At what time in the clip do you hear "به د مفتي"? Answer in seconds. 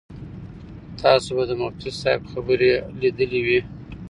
1.37-1.89